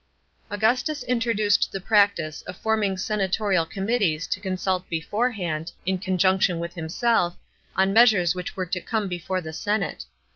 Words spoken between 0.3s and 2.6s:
Augustus introduced the practice of